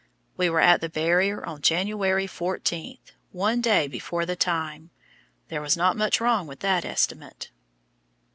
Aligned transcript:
We 0.35 0.49
were 0.49 0.61
at 0.61 0.81
the 0.81 0.89
Barrier 0.89 1.45
on 1.45 1.61
January 1.61 2.25
14, 2.25 2.97
one 3.31 3.61
day 3.61 3.87
before 3.87 4.25
the 4.25 4.35
time. 4.35 4.89
There 5.49 5.61
was 5.61 5.77
not 5.77 5.95
much 5.95 6.19
wrong 6.19 6.47
with 6.47 6.61
that 6.61 6.83
estimate. 6.83 7.51